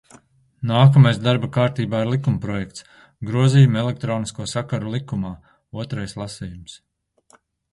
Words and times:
"Nākamais 0.69 1.19
darba 1.25 1.49
kārtībā 1.57 1.99
ir 2.05 2.09
likumprojekts 2.13 2.87
"Grozījumi 3.29 3.81
Elektronisko 3.83 4.49
sakaru 4.55 4.95
likumā", 4.97 5.35
otrais 5.85 6.17
lasījums." 6.23 6.81